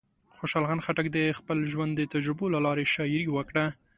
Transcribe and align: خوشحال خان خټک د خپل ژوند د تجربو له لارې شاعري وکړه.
خوشحال 0.37 0.65
خان 0.67 0.79
خټک 0.85 1.07
د 1.17 1.19
خپل 1.39 1.57
ژوند 1.71 1.91
د 1.95 2.01
تجربو 2.13 2.45
له 2.53 2.59
لارې 2.65 2.91
شاعري 2.93 3.27
وکړه. 3.31 3.65